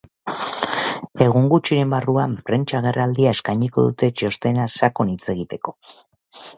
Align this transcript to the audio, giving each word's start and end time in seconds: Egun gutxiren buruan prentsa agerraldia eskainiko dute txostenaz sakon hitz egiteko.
Egun 1.25 1.45
gutxiren 1.51 1.93
buruan 1.95 2.35
prentsa 2.49 2.79
agerraldia 2.81 3.37
eskainiko 3.39 3.87
dute 3.91 4.13
txostenaz 4.19 4.69
sakon 4.83 5.17
hitz 5.17 5.23
egiteko. 5.39 5.81